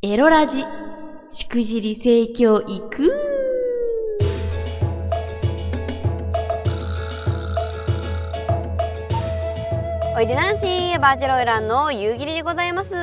[0.00, 0.64] エロラジ、
[1.32, 3.12] しくじり盛況いく
[10.16, 12.94] おいでナンシーバーチャルオイランの夕霧でございます。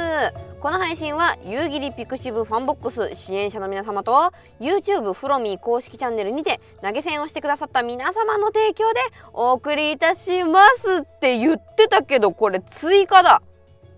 [0.62, 4.32] この配信は夕霧ピクシブファンボックス支援者の皆様と
[4.62, 9.02] YouTube フロミー公式チャンネルにて投げ銭をしてくださった皆様の提供で
[9.34, 13.42] お送りいたしますって言ってたけどこれ追加だ。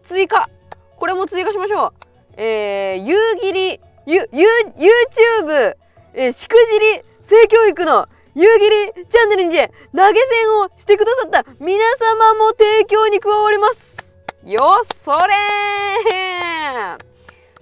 [0.02, 0.50] 追加。
[0.96, 2.07] これも追加しましょう。
[2.38, 4.48] えー、夕霧ゆゆ
[4.78, 5.76] YouTube、
[6.14, 8.48] えー、しくじり性教育の夕
[8.94, 14.18] 霧チャンネルにて投げ銭をしてくださった皆様も提供に加わります。
[14.46, 14.62] よ
[14.96, 15.34] それ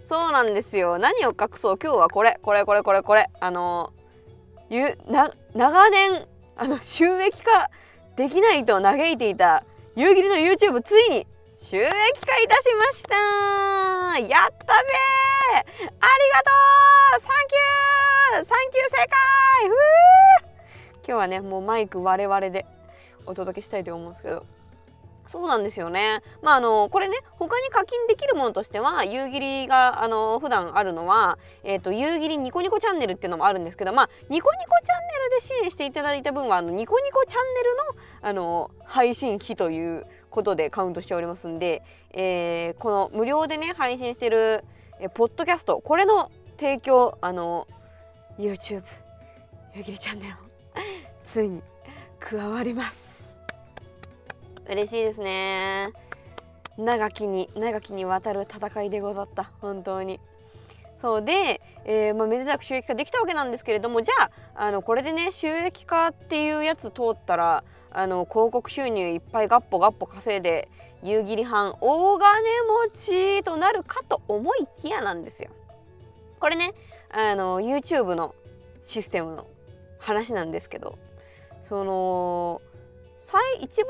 [0.04, 1.00] そうなんですよ。
[1.00, 1.78] 何を隠そう。
[1.82, 2.38] 今日はこれ。
[2.42, 3.30] これこれこれこれ。
[3.40, 3.94] あの
[4.70, 7.70] ゆな長年あの収益化
[8.16, 9.64] できないと嘆いていた
[9.96, 11.28] 夕霧の YouTube ついに
[11.60, 14.84] 収益化いたしましたやったぜ
[15.54, 15.94] ありが
[16.44, 16.52] と
[17.18, 17.22] う。
[17.22, 18.46] サンキュー。
[18.46, 19.16] サンキュー世界。
[21.06, 22.66] 今日はねもうマイク我々で
[23.26, 24.46] お届けしたいと思うんですけど。
[25.28, 26.22] そうなんですよね。
[26.42, 37.84] まああのこれね他に課金できるものとしては夕霧があの普段あるのは、えーと、夕霧ニコニコチャンネルっていうのもあるんですけどまあニコニコチャンネルで支援していただいた分はあのニコニコチャンネルの
[38.30, 44.64] あの配信費ということでカウントしておりますんで、えー、この無料でね配信してる
[45.00, 47.68] えポッドキャストこれの提供あの
[48.38, 48.84] YouTube
[49.76, 50.36] 夕霧チャンネル
[51.24, 51.62] ついに
[52.20, 53.38] 加わります。
[54.68, 55.92] 嬉しいですね。
[56.78, 59.52] 長きに長きにわたる戦いでござった。
[59.62, 60.20] 本当に。
[60.98, 70.68] そうで、えーまあ、めでたく収益化できたわけなんですけれどもじゃああのこれでね収益化っていうやつ通ったらあの広告収入いっぱいガッポガッポ稼いで
[71.04, 72.42] 夕霧藩大金
[72.92, 75.52] 持ちとなるかと思いきやなんですよ。
[76.40, 76.74] これね
[77.12, 78.34] あの YouTube の
[78.84, 79.48] システムの
[80.00, 80.98] 話なんですけど
[81.70, 82.62] その
[83.16, 83.88] 最一番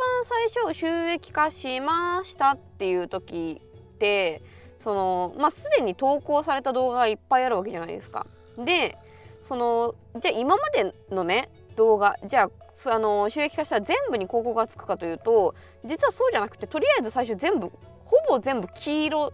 [0.53, 4.41] 最初収益化しましたっていう時って
[4.77, 8.25] そのまあすでに投稿された動画がいっぱいあるわけじゃないですか。
[8.57, 8.97] で
[9.41, 12.49] そのじゃあ今までのね動画じゃ
[12.87, 17.71] ああの収益化したら全部に広告がつくかというと実はそうじゃなくてとりあえず最初全部
[18.03, 19.33] ほぼ全部黄色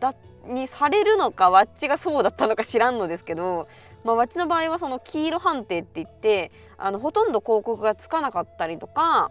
[0.00, 0.14] だ
[0.46, 3.68] にされるのかわっちがそうだったのか知らんのですけど、
[4.04, 9.30] まあ、わっちの場合はその黄色判定って言ってあのほとんど広告がつかなかったりとか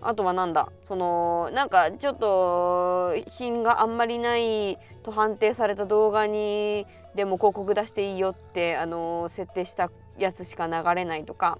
[0.00, 0.68] あとはなんだ？
[0.84, 11.58] そのなんかちょっと品があんまりないと判定された動画にでも広告出していいよってあの設定したやつしか流れないとか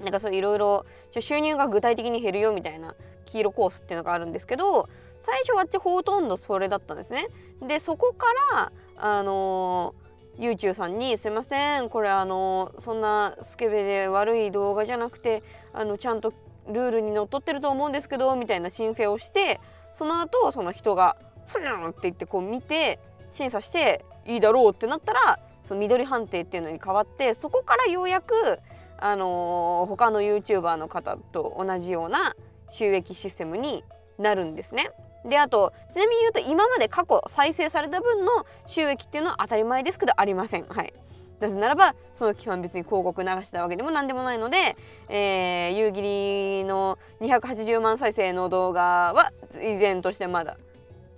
[0.00, 0.84] なんかそういろいろ
[1.18, 4.88] 収入が具体的に減るよみたいな黄色コースっていうのがあるんですけど
[5.20, 7.28] 最初はほとんどそれだったんですね。
[7.66, 9.94] でそこからあの
[10.38, 15.42] YouTube さんに「すいませんこれあのそんなスケベで悪い動画じゃなくて
[15.72, 16.32] あのちゃんと
[16.68, 19.60] ルールにのっとってると思うんですけど」みたいな申請をして
[19.92, 22.98] その後その人が「ふにゃん」って言ってこう見て
[23.30, 28.60] 審査していいだろうってなったらその緑判定っていうのに変わってそこからようやく
[28.98, 32.36] あのー、他の YouTuber の方と同じような
[32.70, 33.84] 収益システムに
[34.18, 34.90] なるんですね。
[35.24, 40.66] であとちなみに言うと今まで過去再生された分の収益っていうのは当たり前ですけどありません。
[40.66, 40.92] はい、
[41.42, 44.76] なぜならばその期間別に広告流したわけでも何でもないので、
[45.08, 50.56] えー、夕霧の280万再生の動画は依然としてまだ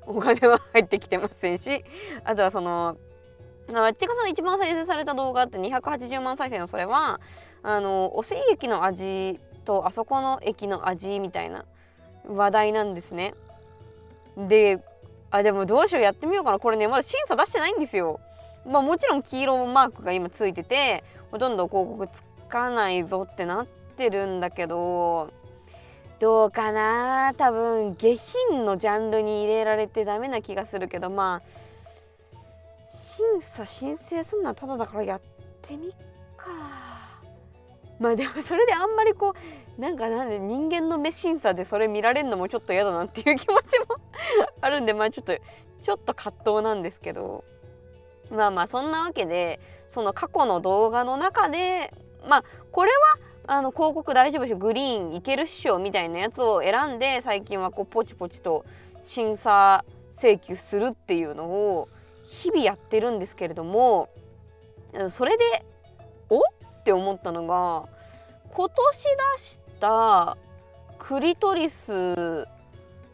[0.06, 1.84] お金は入ってきてませんし
[2.24, 2.96] あとはその
[3.70, 7.20] まあ、てかその一番再生された動画って280万再生のそれは
[7.62, 11.64] あのおせ駅の味とあそこの駅の味みたいな
[12.26, 13.34] 話題なんですね。
[14.36, 14.80] で
[15.30, 18.20] あでもどうしようやってみようかなこれねまだ審査出してないんですよ。
[18.66, 25.30] まあもちろん黄色マークが今ついててほとんど広告つかないぞってなってるんだけど
[26.20, 27.34] どうかな？
[27.36, 28.16] 多分下
[28.48, 31.48] 品のジャンルに入れられてダメな気がするけどまあ
[32.88, 35.20] 審査申請すんのはただだからやっ
[35.60, 35.90] てみっ
[36.36, 36.50] か。
[37.98, 39.34] まあでもそれであんまりこ
[39.78, 43.96] うなんかなんで人間の目審査でそれ見られるのもちょっと嫌だなっていう気持ちも
[44.60, 45.36] あるんでまあちょっと
[45.82, 47.44] ちょっと葛藤なんですけど
[48.34, 51.92] まあまあそんなわけでその過去の動画の中で
[52.28, 52.90] まあこれ
[53.46, 58.64] はあの広告大丈夫でしょグリーンいけるっしょみたいなやつを選んで最近はこうポチポチと
[59.02, 61.88] 審査請求するっていうのを
[62.22, 64.08] 日々やってるんですけれども
[65.10, 65.64] それで
[66.30, 66.38] お？
[66.38, 66.42] っ
[66.84, 67.88] て思ったのが
[68.50, 69.02] 今年
[69.36, 70.36] 出した
[70.98, 72.46] クリトリス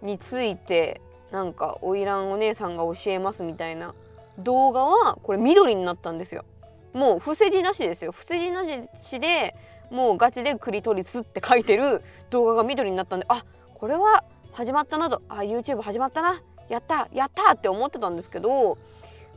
[0.03, 1.01] について
[1.31, 3.95] なんか花魁お姉さんが教えますみたいな
[4.43, 6.45] 動画はこれ緑になったんですよ。
[6.93, 8.13] もう伏せ字なしですよ。
[8.13, 8.65] 伏せ字な
[9.01, 9.55] しで
[9.91, 13.45] もうガチでクリトリスって書いてる動画が緑になったんであ
[13.75, 15.23] これは始まったなと。
[15.29, 16.43] あ YouTube 始まったな。
[16.69, 17.09] やった。
[17.13, 18.79] やったって思ってたんですけど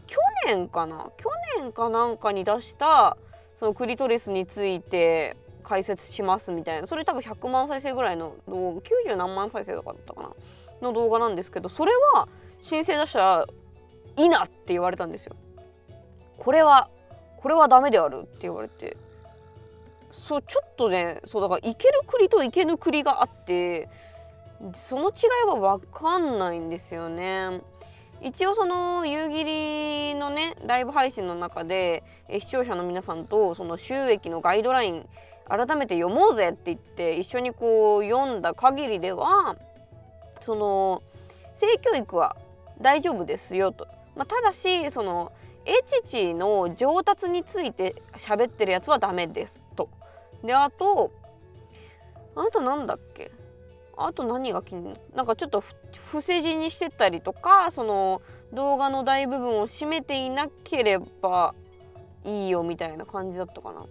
[0.08, 0.18] 去
[0.48, 1.10] 年かな？
[1.18, 1.30] 去
[1.60, 3.18] 年かなんかに出した
[3.60, 6.88] そのクリトリスについて解説しますみたいな。
[6.88, 10.30] それ多分100万再生ぐらいの動画90何万再生とかだったかな？
[10.82, 12.28] の動画なんですけどそれは
[12.60, 13.46] 申請出したら
[14.18, 15.36] いいなっって言われたんですよ。
[16.38, 16.90] これは
[17.38, 18.96] これはダメであるって言われて
[20.12, 23.90] そうちょっとねそうだからいける栗といけぬ栗があって
[24.74, 25.14] その違
[25.46, 27.62] いは分かんないんですよね。
[28.22, 32.04] 一応その夕霧のねライブ配信の中で
[32.40, 35.06] 視聴者の皆さんとその収益のガイドライン
[35.50, 39.58] 改めて読もうぜって言って一緒にこう読んだ限りでは
[40.40, 41.04] その
[41.54, 42.38] 性教育は
[42.82, 45.32] 大丈夫ですよと、まあ、ただしその
[45.66, 49.90] エチチの上達について喋ってるやつはダメですと。
[50.44, 51.12] であと
[52.36, 53.32] あとなんだっけ？
[53.96, 55.64] あと何が気になんかちょっと
[55.96, 58.22] 伏せ字にしてたりとかその
[58.52, 61.54] 動画の大部分を占めていなければ
[62.26, 63.86] いいよみたいな感じだったかな。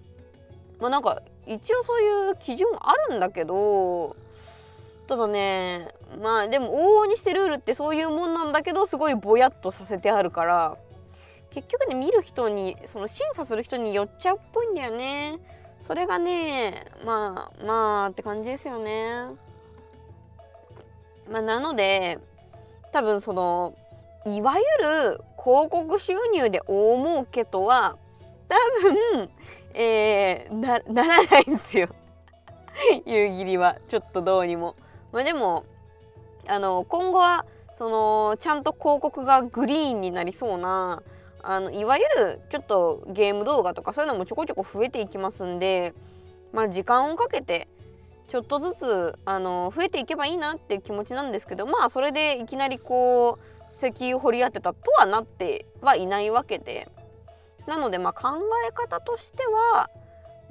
[0.80, 4.16] まあなんか一応そういう基準あるんだけど
[5.06, 5.88] ただね
[6.20, 10.76] まあでも往々にしてルールってそういうもんなんだけどすごいぼやっとさせてあるから
[11.50, 15.38] 結局ね見る人にその審査する人によっちゃうっぽいんだよね。
[15.80, 19.26] それがねまあまあって感じですよね。
[21.30, 22.18] まあ、なので
[22.92, 23.74] 多分その
[24.26, 27.96] いわゆる広告収入で大儲けとは
[28.48, 28.56] 多
[29.14, 29.30] 分、
[29.74, 31.88] えー、なならないんですよ
[33.06, 34.76] 夕霧はちょっとどうにも。
[35.10, 35.64] まあ、でも
[36.46, 41.02] あの今後はそのちゃんと広告がグリーンになりそうな
[41.42, 45.94] あのいわゆるちょっとゲーム動画とかそういうのもちょこちょこ増えていきますんで、
[46.52, 47.68] まあ、時間をかけて
[48.28, 56.88] ちょっとずつあの増えていけばいいなって気持ちなんですけどまあそれでいきなりこう石油掘り当てたとはなってはいないわけで。
[57.66, 58.38] なのでまあ考
[58.68, 59.90] え方としては、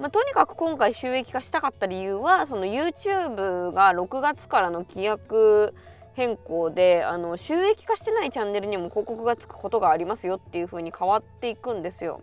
[0.01, 5.75] まあ、とにかく今回収益化したかった理由はその YouTube が6月からの規約
[6.13, 12.21] 変更であの収益化してないチャンネルにも広告がつくことがありますよっていう風に変わっていくんですよ。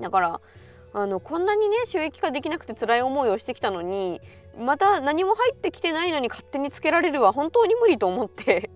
[0.00, 0.40] だから
[0.94, 4.22] あのこんなにね収益化できなくて辛い思いをしてきたのに
[4.58, 8.70] また何も入ってきてないのに勝手につけられるは本当に無理と思って。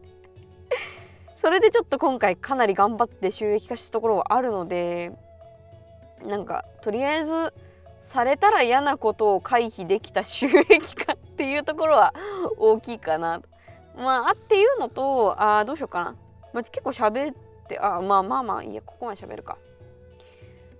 [1.35, 5.13] それでちょっと今回かなり頑張って収益化したところはあるので
[6.27, 7.55] なんかとりあえず
[7.99, 12.15] されたら嫌なことを回避できた収益化っていうところは
[12.57, 13.43] 大きいかな。
[13.97, 16.17] まあっていうのとあどうしようかな、
[16.53, 17.35] まあ、結構喋っ
[17.69, 19.59] てあまあまあまあいいやここまで喋るか。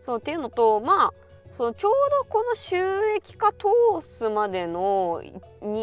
[0.05, 1.13] そうっていうのとまあ
[1.57, 1.93] そのちょう
[2.23, 2.77] どこの収
[3.17, 3.67] 益化通
[4.01, 5.21] すまでの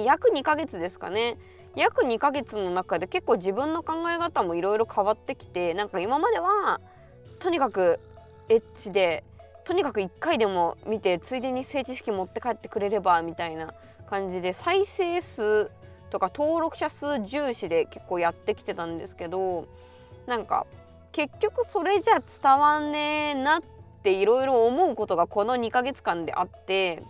[0.06, 1.38] 約2ヶ月ですかね。
[1.76, 6.80] 約2ヶ月の中で結構自分の考え方もいろいろ変わってきてなんか今までは
[7.40, 8.00] とにかく
[8.48, 9.26] エッチで
[9.66, 13.74] とにかく1回でも見てついでに性知識持って帰ってくれればみたいな
[14.08, 15.72] 感じで再生数
[16.12, 19.68] とか登録者数重視で結構やってきてたんですけど
[20.28, 20.68] なんか
[21.12, 23.62] 結局それじゃ伝わんねえなっ
[24.04, 27.02] ていろいろ思うことがこの2ヶ月間であって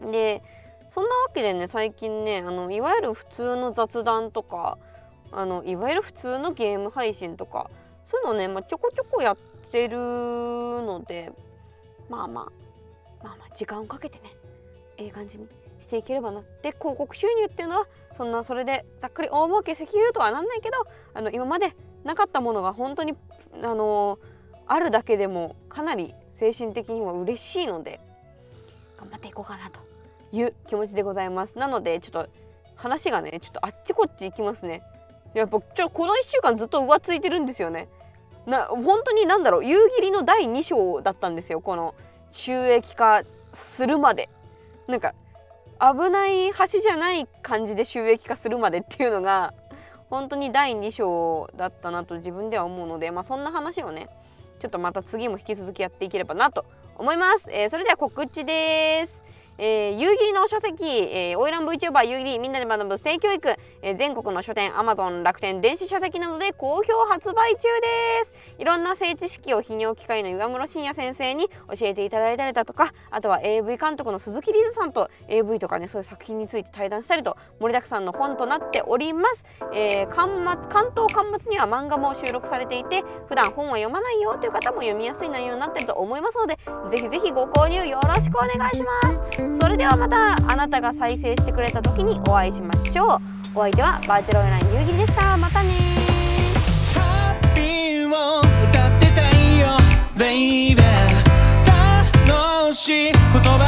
[0.00, 0.42] で
[0.88, 4.78] そんなわけでね最近ねあのいわゆる普通の雑談とか
[5.30, 7.70] あのいわゆる普通のゲーム配信とか
[8.06, 9.36] そういうのね、まあ、ちょこちょこやっ
[9.70, 11.30] てるので
[12.08, 14.36] まあまあまあまあ時間をかけてね
[14.96, 15.46] ええ感じに
[15.80, 16.42] していければな。
[16.62, 17.86] で広告収入っていうのは
[18.16, 20.76] そんなそれでざっくり大儲け石油とはなんないけど
[21.14, 21.74] あの今まで
[22.04, 23.14] なかったものが本当に
[23.62, 24.18] あの
[24.66, 28.00] あるだけでもかなり精神的には嬉しいので
[28.98, 29.80] 頑張っていこうかなと
[30.32, 31.58] いう気持ちでございます。
[31.58, 32.28] なのでちょっと
[32.74, 34.82] 話がねちょっとあっちこっち行きますね。
[35.34, 37.88] やっぱちょこの1週間ずっと浮ついてるんですよね。
[38.48, 41.94] な本当に何だろう夕霧の第2章だったんですよこの
[42.32, 44.28] 収益化するまで。
[44.88, 45.14] なんか
[45.80, 49.54] 危ない橋じゃない感じで収益化するまでっていうのが
[50.10, 54.08] 本当に第2章だったなと自分では思うので、まあ、そんな話をね
[54.60, 56.64] ちょっとまた次も引き続きやっていければなと
[56.96, 59.22] 思います、えー、それでは告知です。
[59.58, 68.34] えー、夕霧の書籍、えー、オイラン VTuber 夕霧みんなで学ぶ性教育、えー、全国の書店 Amazon 楽天電子書籍などで好評発売中です。
[68.58, 71.48] いろんな性知識を泌尿機械の岩室信也先生に
[71.78, 86.56] 教えていただいたりだとかあとは AV 監督の鈴木リズさんと AV とかねそういう作品について対談したりと盛りだくさんの本となっております、えー、関関東巻末には漫画も収録されていて普段本は読まないよという方も読みやすい内容になってると思いますので
[86.90, 88.90] ぜひぜひご購入よろしくお願いしま
[89.32, 89.47] す。
[89.50, 93.18] それではまたあなたが再生してくれた時にお会いしましょう。
[93.54, 95.36] お相手はバーチャルオンライン夕霧でした。
[95.36, 95.70] またね。
[96.94, 99.38] ハッピーを歌ってたい
[103.32, 103.67] ことばかじ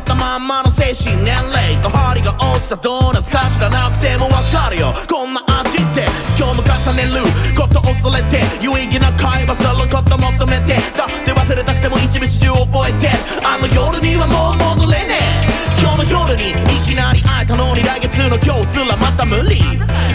[0.00, 4.92] ったまんまの精神年齢と針が落ちたドーナツか知らなくてもわかるよ。
[5.08, 6.08] こんな味って。
[6.40, 7.20] 今日も重ねる
[7.54, 13.08] こと恐れて有意義な会話すること求めてだって忘れたくても一部始終覚えて
[13.44, 15.80] あの夜にはもう戻れねえ。
[15.80, 16.54] 今日の夜にい
[16.84, 19.60] きなり会えたのに来月の今日すらまた無理。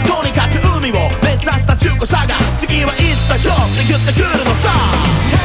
[0.02, 5.35] とにかく海を目指した中古車が次はいつだよって言ってくるのさ。